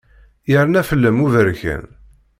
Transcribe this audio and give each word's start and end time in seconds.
Yerna 0.51 0.81
fell-am 0.89 1.17
uberkan. 1.25 1.83